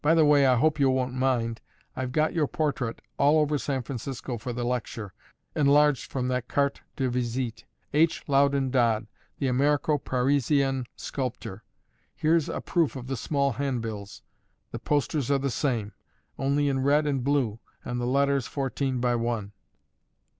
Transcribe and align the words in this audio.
By 0.03 0.15
the 0.15 0.25
way, 0.25 0.47
I 0.47 0.55
hope 0.55 0.79
you 0.79 0.89
won't 0.89 1.13
mind; 1.13 1.61
I've 1.95 2.11
got 2.11 2.33
your 2.33 2.47
portrait 2.47 3.03
all 3.19 3.37
over 3.37 3.59
San 3.59 3.83
Francisco 3.83 4.39
for 4.39 4.51
the 4.51 4.63
lecture, 4.63 5.13
enlarged 5.55 6.11
from 6.11 6.27
that 6.29 6.47
carte 6.47 6.81
de 6.95 7.07
visite: 7.07 7.65
H. 7.93 8.23
Loudon 8.27 8.71
Dodd, 8.71 9.05
the 9.37 9.45
Americo 9.45 9.99
Parisienne 9.99 10.85
Sculptor. 10.95 11.63
Here's 12.15 12.49
a 12.49 12.61
proof 12.61 12.95
of 12.95 13.05
the 13.05 13.15
small 13.15 13.51
handbills; 13.51 14.23
the 14.71 14.79
posters 14.79 15.29
are 15.29 15.37
the 15.37 15.51
same, 15.51 15.93
only 16.39 16.67
in 16.67 16.79
red 16.79 17.05
and 17.05 17.23
blue, 17.23 17.59
and 17.85 18.01
the 18.01 18.07
letters 18.07 18.47
fourteen 18.47 18.99
by 18.99 19.13
one." 19.13 19.51